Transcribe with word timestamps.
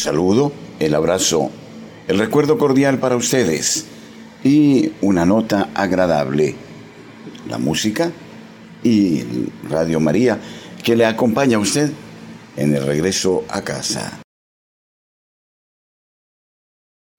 Saludo, 0.00 0.50
el 0.78 0.94
abrazo, 0.94 1.50
el 2.08 2.18
recuerdo 2.18 2.56
cordial 2.56 2.98
para 3.00 3.16
ustedes 3.16 3.84
y 4.42 4.92
una 5.02 5.26
nota 5.26 5.68
agradable. 5.74 6.54
La 7.50 7.58
música 7.58 8.10
y 8.82 9.22
Radio 9.68 10.00
María 10.00 10.40
que 10.82 10.96
le 10.96 11.04
acompaña 11.04 11.58
a 11.58 11.60
usted 11.60 11.92
en 12.56 12.74
el 12.74 12.86
regreso 12.86 13.44
a 13.50 13.60
casa. 13.60 14.22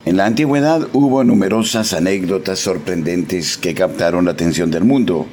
En 0.03 0.17
la 0.17 0.25
antigüedad 0.25 0.87
hubo 0.93 1.23
numerosas 1.23 1.93
anécdotas 1.93 2.57
sorprendentes 2.57 3.57
que 3.57 3.75
captaron 3.75 4.25
la 4.25 4.31
atención 4.31 4.71
del 4.71 4.85
mundo. 4.85 5.27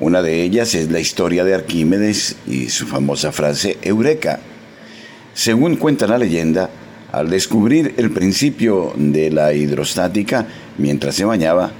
Una 0.00 0.22
de 0.22 0.42
ellas 0.42 0.74
es 0.74 0.90
la 0.90 0.98
historia 0.98 1.44
de 1.44 1.54
Arquímedes 1.54 2.34
y 2.48 2.68
su 2.70 2.88
famosa 2.88 3.30
frase 3.30 3.78
Eureka. 3.82 4.40
Según 5.34 5.76
cuenta 5.76 6.06
la 6.06 6.18
leyenda, 6.18 6.68
al 7.10 7.28
descubrir 7.28 7.94
el 7.96 8.10
principio 8.10 8.92
de 8.96 9.30
la 9.30 9.52
hidrostática 9.52 10.46
mientras 10.78 11.14
se 11.14 11.24
bañaba, 11.24 11.70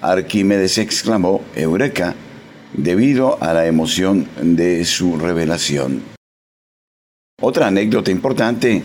Arquímedes 0.00 0.78
exclamó 0.78 1.42
Eureka 1.54 2.14
debido 2.74 3.42
a 3.42 3.52
la 3.54 3.66
emoción 3.66 4.28
de 4.40 4.84
su 4.84 5.18
revelación. 5.18 6.02
Otra 7.40 7.68
anécdota 7.68 8.10
importante 8.10 8.82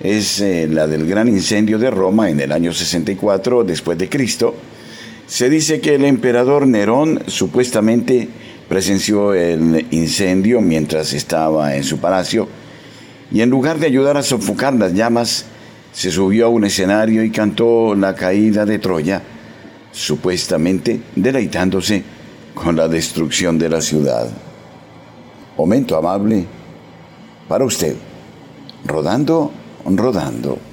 es 0.00 0.40
eh, 0.40 0.68
la 0.68 0.86
del 0.86 1.06
gran 1.06 1.28
incendio 1.28 1.78
de 1.78 1.90
Roma 1.90 2.30
en 2.30 2.40
el 2.40 2.52
año 2.52 2.72
64 2.72 3.64
después 3.64 3.98
de 3.98 4.08
Cristo. 4.08 4.54
Se 5.26 5.50
dice 5.50 5.80
que 5.80 5.94
el 5.94 6.04
emperador 6.04 6.66
Nerón 6.66 7.22
supuestamente 7.26 8.28
presenció 8.68 9.34
el 9.34 9.86
incendio 9.90 10.60
mientras 10.60 11.12
estaba 11.12 11.76
en 11.76 11.84
su 11.84 11.98
palacio 11.98 12.48
y 13.30 13.40
en 13.40 13.50
lugar 13.50 13.78
de 13.78 13.86
ayudar 13.86 14.16
a 14.16 14.22
sofocar 14.22 14.74
las 14.74 14.94
llamas, 14.94 15.44
se 15.92 16.10
subió 16.10 16.46
a 16.46 16.48
un 16.48 16.64
escenario 16.64 17.22
y 17.22 17.30
cantó 17.30 17.94
la 17.94 18.14
caída 18.14 18.64
de 18.64 18.78
Troya, 18.78 19.22
supuestamente 19.92 21.00
deleitándose 21.16 22.02
con 22.54 22.76
la 22.76 22.88
destrucción 22.88 23.58
de 23.58 23.68
la 23.68 23.80
ciudad. 23.80 24.28
Momento 25.56 25.96
amable 25.96 26.46
para 27.48 27.64
usted, 27.64 27.96
rodando 28.84 29.52
rodando. 29.96 30.67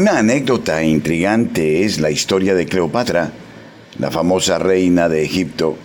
Una 0.00 0.20
anécdota 0.20 0.82
intrigante 0.82 1.84
es 1.84 2.00
la 2.00 2.10
historia 2.10 2.54
de 2.54 2.64
Cleopatra, 2.64 3.32
la 3.98 4.10
famosa 4.10 4.58
reina 4.58 5.10
de 5.10 5.22
Egipto. 5.22 5.76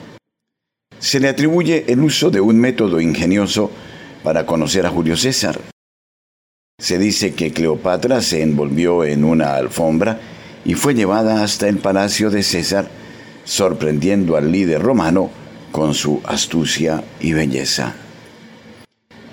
Se 1.00 1.20
le 1.20 1.28
atribuye 1.28 1.84
el 1.90 2.00
uso 2.00 2.32
de 2.32 2.40
un 2.40 2.58
método 2.58 3.02
ingenioso 3.02 3.72
para 4.24 4.46
conocer 4.46 4.86
a 4.86 4.90
Julio 4.90 5.18
César. 5.18 5.60
Se 6.80 6.98
dice 6.98 7.34
que 7.34 7.52
Cleopatra 7.52 8.22
se 8.22 8.42
envolvió 8.42 9.04
en 9.04 9.26
una 9.26 9.56
alfombra 9.56 10.22
y 10.64 10.76
fue 10.76 10.94
llevada 10.94 11.44
hasta 11.44 11.68
el 11.68 11.80
palacio 11.80 12.30
de 12.30 12.42
César, 12.42 12.88
sorprendiendo 13.44 14.38
al 14.38 14.50
líder 14.50 14.82
romano 14.82 15.30
con 15.74 15.94
su 15.94 16.22
astucia 16.24 17.04
y 17.20 17.34
belleza. 17.34 17.96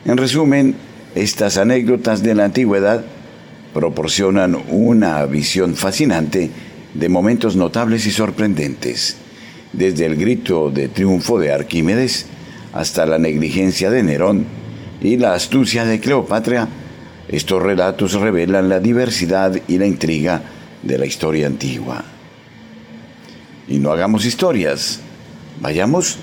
En 0.05 0.17
resumen, 0.17 0.75
estas 1.15 1.57
anécdotas 1.57 2.25
de 2.25 2.35
la 2.35 2.47
antigüedad 2.47 3.05
proporcionan 3.73 4.57
una 4.69 5.25
visión 5.27 5.75
fascinante 5.75 6.51
de 6.95 7.09
momentos 7.09 7.57
notables 7.57 8.07
y 8.07 8.11
sorprendentes, 8.11 9.17
desde 9.73 10.07
el 10.07 10.17
grito 10.17 10.71
de 10.71 10.89
triunfo 10.89 11.39
de 11.39 11.53
Arquímedes 11.53 12.27
hasta 12.73 13.07
la 13.07 13.19
negligencia 13.19 13.91
de 13.91 14.03
Nerón 14.03 14.45
y 15.01 15.17
la 15.17 15.35
astucia 15.35 15.85
de 15.85 16.01
Cleopatra. 16.01 16.69
Estos 17.29 17.63
relatos 17.63 18.13
revelan 18.15 18.69
la 18.69 18.81
diversidad 18.81 19.59
y 19.69 19.79
la 19.79 19.87
intriga 19.87 20.43
de 20.83 20.99
la 20.99 21.07
historia 21.07 21.47
antigua. 21.47 22.05
Y 23.69 23.79
no 23.79 23.91
hagamos 23.91 24.27
historias, 24.27 25.01
vayamos 25.61 26.19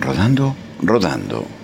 rodando, 0.00 0.56
rodando. 0.82 1.59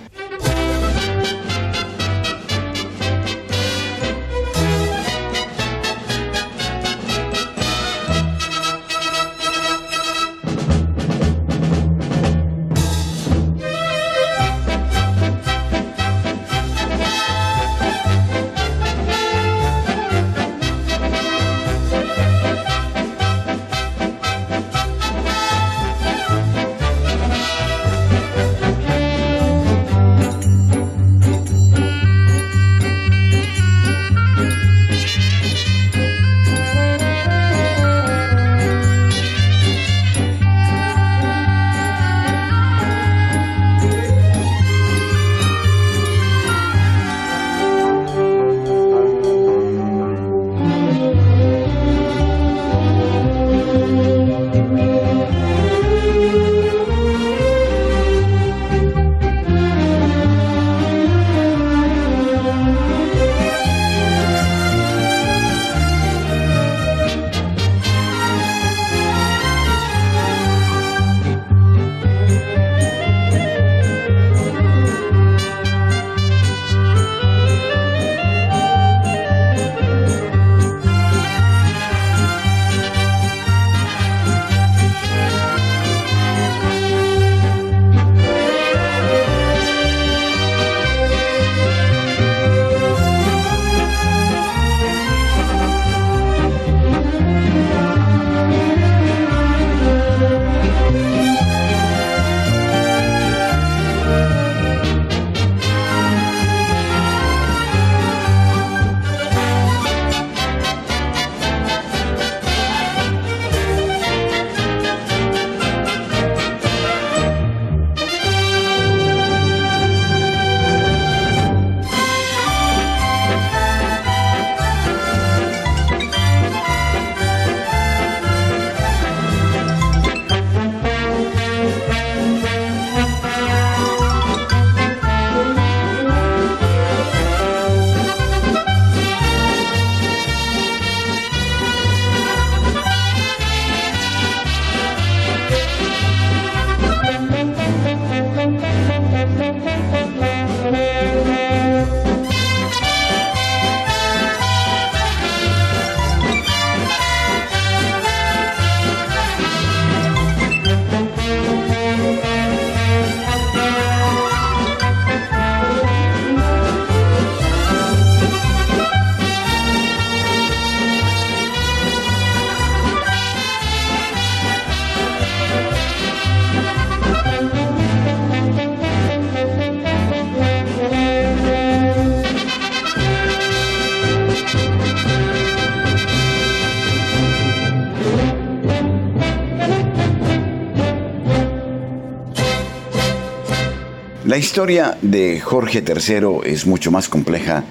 La 194.37 194.41
historia 194.41 194.99
de 195.01 195.39
Jorge 195.39 195.83
III 195.83 196.41
es 196.45 196.67
mucho 196.67 196.91
más 196.91 197.09
compleja 197.09 197.63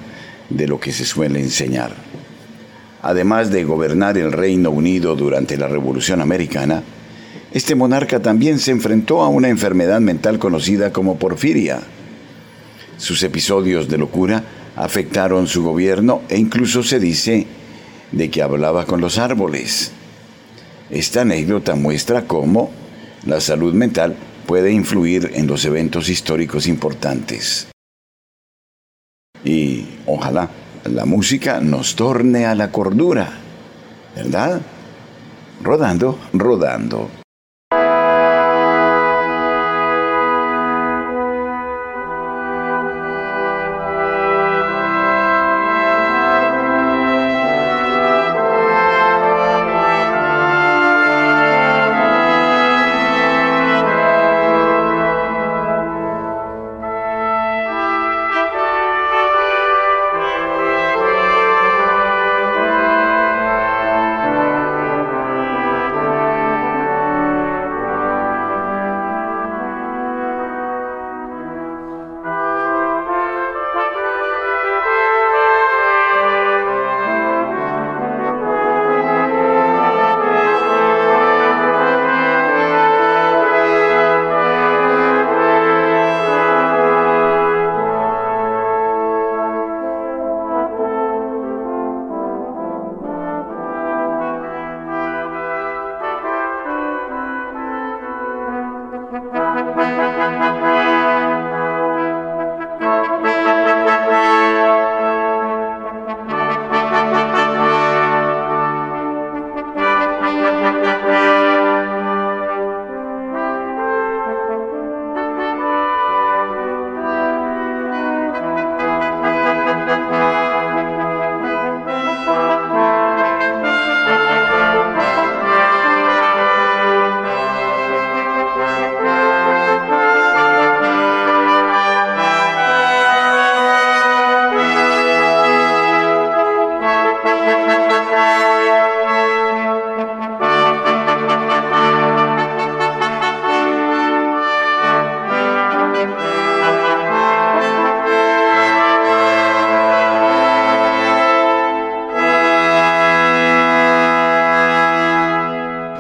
de 0.51 0.67
lo 0.67 0.81
que 0.81 0.91
se 0.91 1.05
suele 1.05 1.39
enseñar. 1.39 1.93
Además 3.03 3.53
de 3.53 3.63
gobernar 3.63 4.19
el 4.19 4.33
Reino 4.33 4.73
Unido 4.73 5.15
durante 5.15 5.57
la 5.57 5.69
Revolución 5.69 6.21
Americana, 6.21 6.83
este 7.53 7.77
monarca 7.77 8.19
también 8.19 8.59
se 8.59 8.73
enfrentó 8.73 9.23
a 9.23 9.29
una 9.29 9.49
enfermedad 9.49 10.01
mental 10.01 10.41
conocida 10.41 10.93
como 10.93 11.21
porfiria. 11.21 11.79
Sus 12.97 13.23
episodios 13.23 13.89
de 13.89 13.99
locura 13.99 14.43
afectaron 14.75 15.47
su 15.47 15.63
gobierno 15.63 16.23
e 16.29 16.37
incluso 16.37 16.83
se 16.83 16.99
dice 16.99 17.47
de 18.11 18.29
que 18.29 18.43
hablaba 18.43 18.87
con 18.87 19.01
los 19.01 19.19
árboles. 19.19 19.93
Esta 20.91 21.21
anécdota 21.21 21.77
muestra 21.77 22.23
cómo 22.23 22.73
la 23.25 23.41
salud 23.41 23.73
mental 23.73 24.17
puede 24.47 24.73
influir 24.73 25.33
en 25.35 25.47
los 25.47 25.65
eventos 25.65 26.09
históricos 26.09 26.67
importantes. 26.67 27.69
Y 29.45 29.87
ojalá 30.07 30.51
la 30.85 31.05
música 31.05 31.61
nos 31.61 31.97
torne 31.97 32.47
a 32.47 32.55
la 32.55 32.71
cordura, 32.71 33.33
¿verdad? 34.15 34.61
Rodando, 35.63 36.19
rodando. 36.33 37.11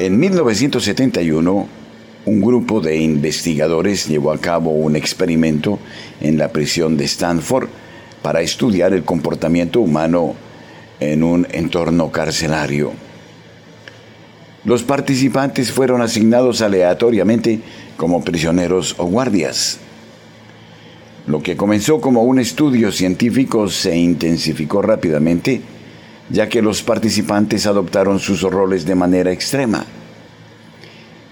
En 0.06 0.20
1971, 0.20 1.66
un 2.26 2.40
grupo 2.40 2.80
de 2.80 2.96
investigadores 2.96 4.06
llevó 4.06 4.30
a 4.30 4.38
cabo 4.38 4.70
un 4.70 4.94
experimento 4.94 5.80
en 6.20 6.38
la 6.38 6.52
prisión 6.52 6.96
de 6.96 7.06
Stanford 7.06 7.66
para 8.22 8.40
estudiar 8.40 8.92
el 8.92 9.02
comportamiento 9.02 9.80
humano 9.80 10.36
en 11.00 11.24
un 11.24 11.44
entorno 11.50 12.12
carcelario. 12.12 12.92
Los 14.64 14.84
participantes 14.84 15.72
fueron 15.72 16.00
asignados 16.00 16.62
aleatoriamente 16.62 17.58
como 17.96 18.22
prisioneros 18.22 18.94
o 18.98 19.06
guardias. 19.06 19.80
Lo 21.26 21.42
que 21.42 21.56
comenzó 21.56 22.00
como 22.00 22.22
un 22.22 22.38
estudio 22.38 22.92
científico 22.92 23.68
se 23.68 23.96
intensificó 23.96 24.82
rápidamente, 24.82 25.62
ya 26.30 26.48
que 26.48 26.62
los 26.62 26.84
participantes 26.84 27.66
adoptaron 27.66 28.20
sus 28.20 28.42
roles 28.42 28.86
de 28.86 28.94
manera 28.94 29.32
extrema. 29.32 29.84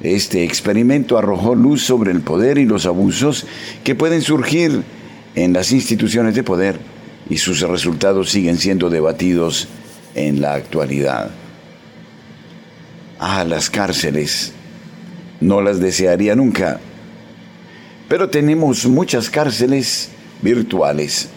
Este 0.05 0.45
experimento 0.45 1.17
arrojó 1.17 1.55
luz 1.55 1.83
sobre 1.83 2.13
el 2.13 2.21
poder 2.21 2.59
y 2.59 2.67
los 2.67 2.85
abusos 2.85 3.47
que 3.85 3.95
pueden 3.95 4.21
surgir 4.21 4.83
en 5.35 5.55
las 5.55 5.73
instituciones 5.73 6.35
de 6.35 6.43
poder 6.43 6.79
y 7.31 7.39
sus 7.39 7.63
resultados 7.63 8.29
siguen 8.29 8.59
siendo 8.59 8.91
debatidos 8.91 9.67
en 10.15 10.43
la 10.43 10.53
actualidad. 10.53 11.31
Ah, 13.19 13.45
las 13.45 13.71
cárceles. 13.71 14.53
No 15.41 15.63
las 15.63 15.81
desearía 15.81 16.37
nunca. 16.37 16.81
Pero 18.07 18.29
tenemos 18.29 18.85
muchas 18.85 19.31
cárceles 19.31 20.11
virtuales. 20.43 21.31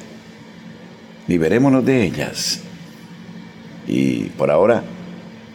Liberémonos 1.30 1.86
de 1.86 2.04
ellas. 2.04 2.60
Y 3.88 4.24
por 4.32 4.52
ahora, 4.52 4.84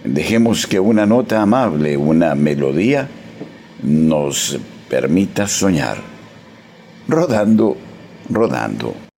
Dejemos 0.05 0.67
que 0.67 0.81
una 0.81 1.07
nota 1.07 1.43
amable, 1.43 1.97
una 1.97 2.35
melodía, 2.35 3.09
nos 3.83 4.59
permita 4.89 5.47
soñar. 5.47 5.99
Rodando, 7.09 7.77
rodando. 8.29 9.12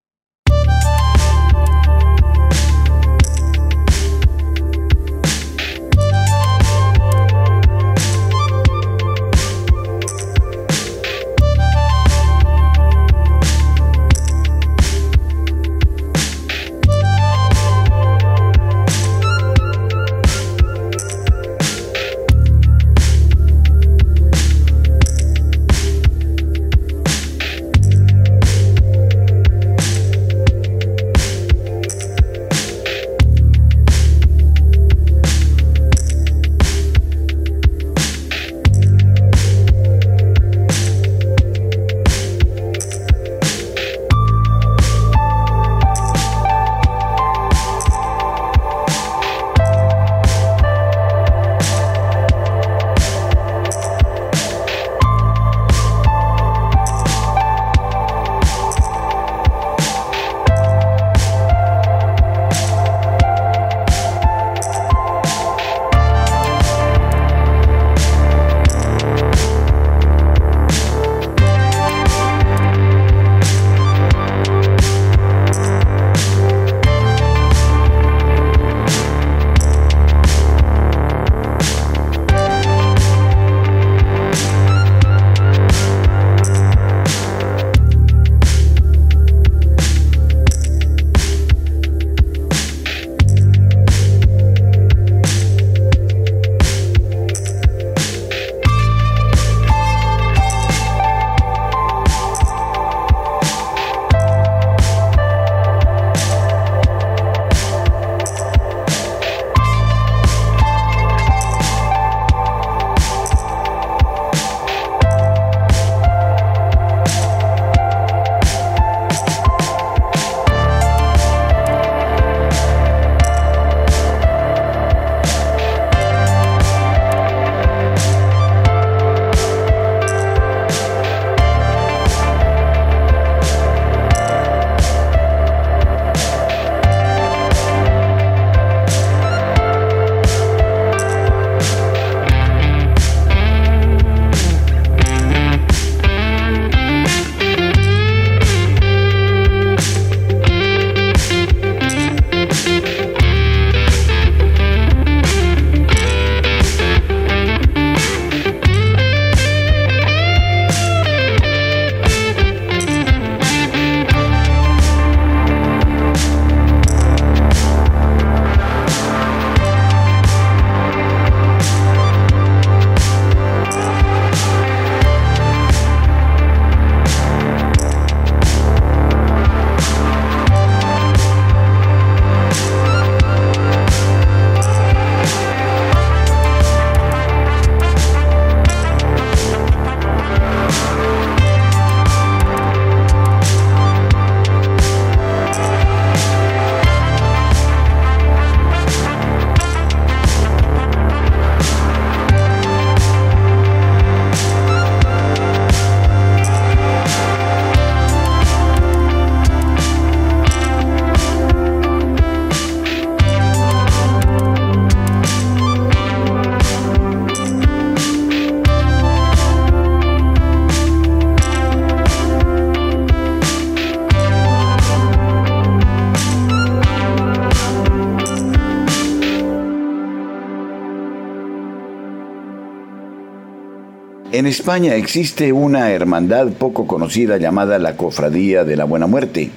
En 234.34 234.46
España 234.46 234.96
existe 234.96 235.52
una 235.52 235.92
hermandad 235.92 236.48
poco 236.48 236.88
conocida 236.88 237.36
llamada 237.36 237.78
la 237.78 237.96
Cofradía 237.96 238.64
de 238.64 238.74
la 238.74 238.82
Buena 238.82 239.06
Muerte. 239.06 239.48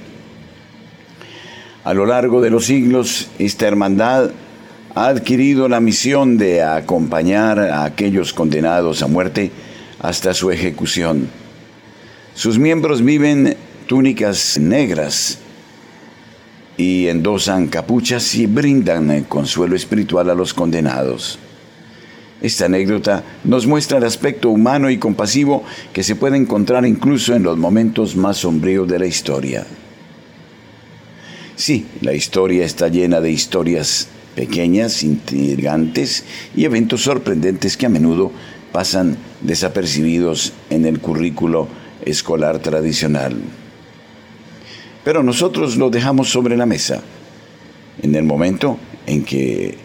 A 1.82 1.92
lo 1.94 2.06
largo 2.06 2.40
de 2.40 2.50
los 2.50 2.66
siglos, 2.66 3.28
esta 3.40 3.66
hermandad 3.66 4.30
ha 4.94 5.08
adquirido 5.08 5.68
la 5.68 5.80
misión 5.80 6.38
de 6.38 6.62
acompañar 6.62 7.58
a 7.58 7.82
aquellos 7.82 8.32
condenados 8.32 9.02
a 9.02 9.08
muerte 9.08 9.50
hasta 9.98 10.32
su 10.32 10.52
ejecución. 10.52 11.28
Sus 12.34 12.56
miembros 12.60 13.02
viven 13.02 13.56
túnicas 13.88 14.58
negras 14.60 15.40
y 16.76 17.08
endosan 17.08 17.66
capuchas 17.66 18.32
y 18.36 18.46
brindan 18.46 19.24
consuelo 19.24 19.74
espiritual 19.74 20.30
a 20.30 20.36
los 20.36 20.54
condenados. 20.54 21.40
Esta 22.40 22.66
anécdota 22.66 23.24
nos 23.44 23.66
muestra 23.66 23.98
el 23.98 24.04
aspecto 24.04 24.50
humano 24.50 24.90
y 24.90 24.98
compasivo 24.98 25.64
que 25.92 26.04
se 26.04 26.14
puede 26.14 26.36
encontrar 26.36 26.86
incluso 26.86 27.34
en 27.34 27.42
los 27.42 27.58
momentos 27.58 28.14
más 28.14 28.38
sombríos 28.38 28.86
de 28.86 28.98
la 28.98 29.06
historia. 29.06 29.66
Sí, 31.56 31.86
la 32.00 32.14
historia 32.14 32.64
está 32.64 32.86
llena 32.86 33.20
de 33.20 33.32
historias 33.32 34.08
pequeñas, 34.36 35.02
intrigantes 35.02 36.24
y 36.54 36.64
eventos 36.64 37.02
sorprendentes 37.02 37.76
que 37.76 37.86
a 37.86 37.88
menudo 37.88 38.30
pasan 38.70 39.16
desapercibidos 39.40 40.52
en 40.70 40.86
el 40.86 41.00
currículo 41.00 41.66
escolar 42.04 42.60
tradicional. 42.60 43.34
Pero 45.02 45.24
nosotros 45.24 45.76
lo 45.76 45.90
dejamos 45.90 46.30
sobre 46.30 46.56
la 46.56 46.66
mesa 46.66 47.02
en 48.00 48.14
el 48.14 48.22
momento 48.22 48.78
en 49.06 49.24
que 49.24 49.76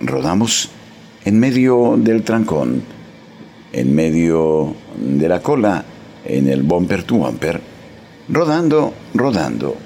rodamos 0.00 0.68
en 1.24 1.40
medio 1.40 1.96
del 1.96 2.22
trancón, 2.22 2.82
en 3.72 3.94
medio 3.94 4.74
de 4.98 5.28
la 5.28 5.40
cola, 5.40 5.84
en 6.24 6.48
el 6.48 6.62
bumper 6.62 7.02
to 7.02 7.16
bumper, 7.16 7.60
rodando, 8.28 8.92
rodando. 9.14 9.83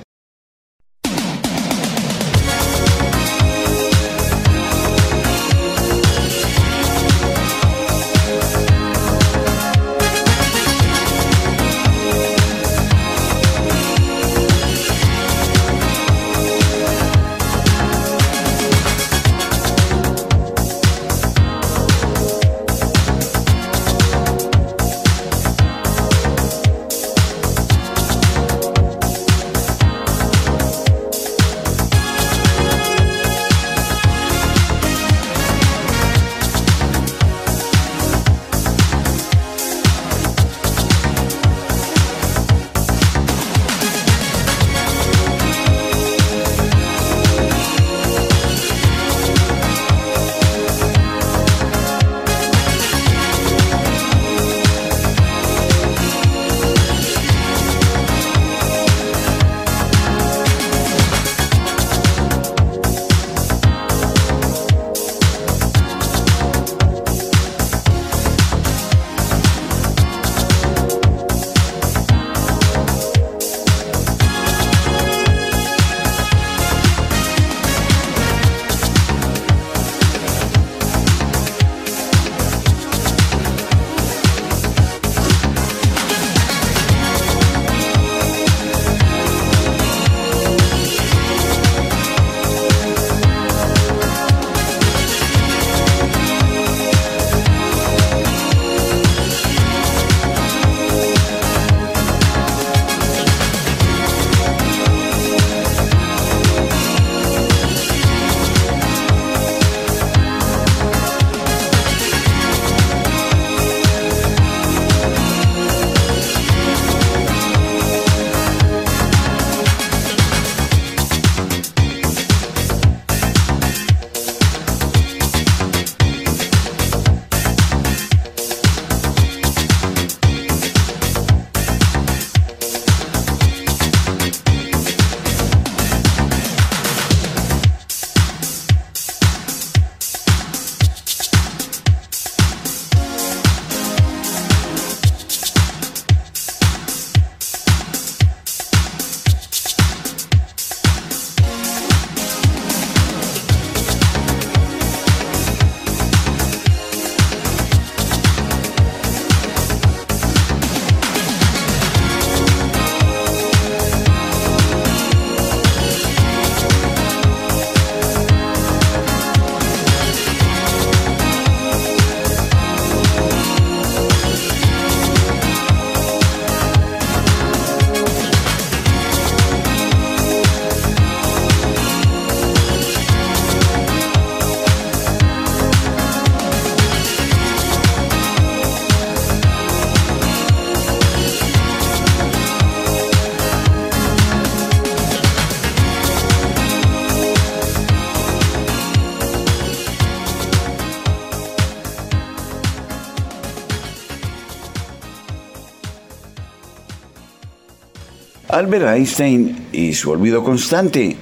Albert 208.59 208.89
Einstein 208.89 209.69
y 209.71 209.93
su 209.93 210.11
olvido 210.11 210.43
constante. 210.43 211.15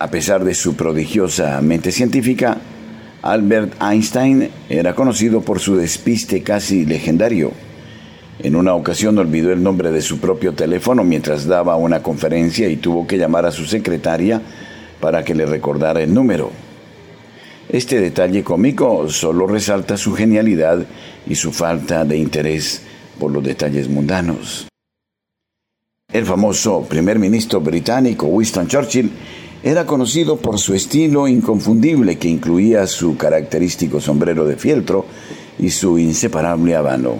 A 0.00 0.10
pesar 0.10 0.42
de 0.42 0.52
su 0.52 0.74
prodigiosa 0.74 1.60
mente 1.62 1.92
científica, 1.92 2.58
Albert 3.22 3.80
Einstein 3.80 4.50
era 4.68 4.92
conocido 4.92 5.42
por 5.42 5.60
su 5.60 5.76
despiste 5.76 6.42
casi 6.42 6.84
legendario. 6.84 7.52
En 8.40 8.56
una 8.56 8.74
ocasión 8.74 9.16
olvidó 9.16 9.52
el 9.52 9.62
nombre 9.62 9.92
de 9.92 10.02
su 10.02 10.18
propio 10.18 10.54
teléfono 10.54 11.04
mientras 11.04 11.46
daba 11.46 11.76
una 11.76 12.02
conferencia 12.02 12.68
y 12.68 12.78
tuvo 12.78 13.06
que 13.06 13.16
llamar 13.16 13.46
a 13.46 13.52
su 13.52 13.64
secretaria 13.64 14.42
para 15.00 15.24
que 15.24 15.36
le 15.36 15.46
recordara 15.46 16.02
el 16.02 16.12
número. 16.12 16.50
Este 17.68 18.00
detalle 18.00 18.42
cómico 18.42 19.08
solo 19.08 19.46
resalta 19.46 19.96
su 19.96 20.14
genialidad 20.14 20.84
y 21.28 21.36
su 21.36 21.52
falta 21.52 22.04
de 22.04 22.16
interés 22.16 22.82
por 23.20 23.30
los 23.30 23.44
detalles 23.44 23.88
mundanos. 23.88 24.66
El 26.16 26.24
famoso 26.24 26.80
primer 26.80 27.18
ministro 27.18 27.60
británico 27.60 28.24
Winston 28.24 28.66
Churchill 28.66 29.10
era 29.62 29.84
conocido 29.84 30.38
por 30.38 30.58
su 30.58 30.72
estilo 30.72 31.28
inconfundible 31.28 32.16
que 32.16 32.26
incluía 32.26 32.86
su 32.86 33.18
característico 33.18 34.00
sombrero 34.00 34.46
de 34.46 34.56
fieltro 34.56 35.04
y 35.58 35.68
su 35.68 35.98
inseparable 35.98 36.74
habano. 36.74 37.16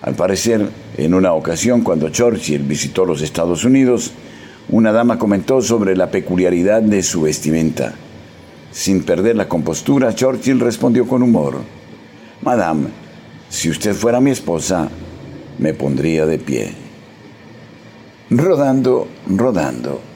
Al 0.00 0.14
parecer, 0.14 0.70
en 0.96 1.12
una 1.12 1.32
ocasión 1.32 1.80
cuando 1.80 2.08
Churchill 2.08 2.62
visitó 2.62 3.04
los 3.04 3.20
Estados 3.20 3.64
Unidos, 3.64 4.12
una 4.68 4.92
dama 4.92 5.18
comentó 5.18 5.60
sobre 5.60 5.96
la 5.96 6.12
peculiaridad 6.12 6.82
de 6.82 7.02
su 7.02 7.22
vestimenta. 7.22 7.94
Sin 8.70 9.02
perder 9.02 9.34
la 9.34 9.48
compostura, 9.48 10.14
Churchill 10.14 10.60
respondió 10.60 11.08
con 11.08 11.20
humor, 11.20 11.62
Madame, 12.42 12.90
si 13.48 13.70
usted 13.70 13.92
fuera 13.92 14.20
mi 14.20 14.30
esposa, 14.30 14.88
me 15.58 15.74
pondría 15.74 16.26
de 16.26 16.38
pie. 16.38 16.83
Rodando, 18.30 19.06
rodando. 19.36 20.13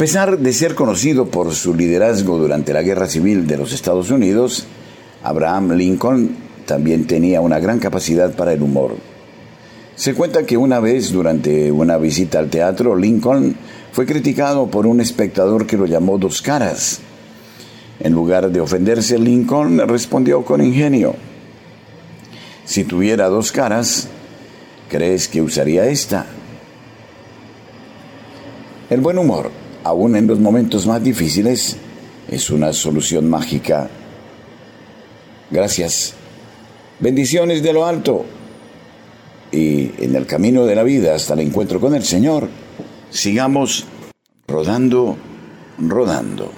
Pesar 0.00 0.38
de 0.38 0.54
ser 0.54 0.74
conocido 0.74 1.26
por 1.26 1.52
su 1.54 1.74
liderazgo 1.74 2.38
durante 2.38 2.72
la 2.72 2.80
Guerra 2.80 3.06
Civil 3.06 3.46
de 3.46 3.58
los 3.58 3.74
Estados 3.74 4.10
Unidos, 4.10 4.64
Abraham 5.22 5.72
Lincoln 5.72 6.36
también 6.64 7.06
tenía 7.06 7.42
una 7.42 7.58
gran 7.58 7.78
capacidad 7.78 8.34
para 8.34 8.54
el 8.54 8.62
humor. 8.62 8.96
Se 9.96 10.14
cuenta 10.14 10.46
que 10.46 10.56
una 10.56 10.80
vez 10.80 11.12
durante 11.12 11.70
una 11.70 11.98
visita 11.98 12.38
al 12.38 12.48
teatro, 12.48 12.96
Lincoln 12.96 13.54
fue 13.92 14.06
criticado 14.06 14.68
por 14.68 14.86
un 14.86 15.02
espectador 15.02 15.66
que 15.66 15.76
lo 15.76 15.84
llamó 15.84 16.16
dos 16.16 16.40
caras. 16.40 17.00
En 17.98 18.14
lugar 18.14 18.50
de 18.50 18.60
ofenderse, 18.62 19.18
Lincoln 19.18 19.86
respondió 19.86 20.46
con 20.46 20.64
ingenio. 20.64 21.14
Si 22.64 22.84
tuviera 22.84 23.28
dos 23.28 23.52
caras, 23.52 24.08
¿crees 24.88 25.28
que 25.28 25.42
usaría 25.42 25.84
esta? 25.84 26.24
El 28.88 29.02
buen 29.02 29.18
humor 29.18 29.59
aún 29.84 30.16
en 30.16 30.26
los 30.26 30.38
momentos 30.38 30.86
más 30.86 31.02
difíciles, 31.02 31.76
es 32.28 32.50
una 32.50 32.72
solución 32.72 33.28
mágica. 33.28 33.88
Gracias. 35.50 36.14
Bendiciones 37.00 37.62
de 37.62 37.72
lo 37.72 37.86
alto. 37.86 38.24
Y 39.52 39.90
en 40.04 40.14
el 40.14 40.26
camino 40.26 40.64
de 40.64 40.76
la 40.76 40.84
vida 40.84 41.14
hasta 41.14 41.34
el 41.34 41.40
encuentro 41.40 41.80
con 41.80 41.94
el 41.94 42.04
Señor, 42.04 42.48
sigamos 43.10 43.84
rodando, 44.46 45.16
rodando. 45.78 46.52